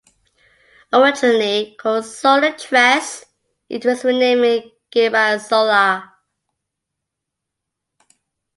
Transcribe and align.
Originally 0.91 1.75
called 1.77 2.03
Solar 2.05 2.53
Tres, 2.57 3.23
it 3.69 3.85
was 3.85 4.03
renamed 4.03 4.71
Gemasolar. 4.91 6.09